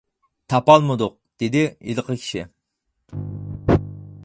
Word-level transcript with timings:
—تاپالمىدۇق،— 0.53 1.13
دېدى 1.43 1.61
ھېلىقى 1.91 2.17
كىشى. 2.23 2.45